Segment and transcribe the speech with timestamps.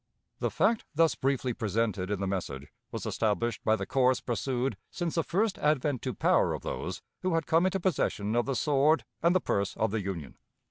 [0.39, 5.13] The fact thus briefly presented in the message was established by the course pursued since
[5.13, 9.05] the first advent to power of those who had come into possession of the sword
[9.21, 10.37] and the purse of the Union.